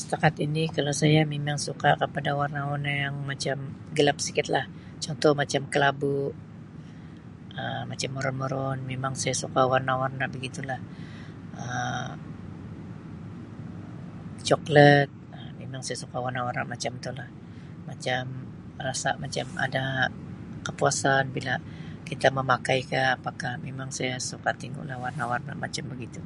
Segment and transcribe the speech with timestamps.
[0.00, 3.56] Setakat ini kalau saya memang suka kepada warna-warna yang macam
[3.96, 4.64] gelap sikitlah.
[5.04, 6.16] Contoh macam kelabu,
[7.60, 10.80] Um macam maroon-maroon memang saya suka warna-warna begitulah,
[11.64, 12.16] Um
[14.48, 17.28] coklat Um memang saya suka warna-warna macam tulah.
[17.90, 18.22] Macam
[18.86, 19.84] rasa macam ada
[20.66, 21.54] kepuasan bila
[22.10, 26.22] kita memakai ka apakah, memang saya suka tingulah warna-warna macam begitu.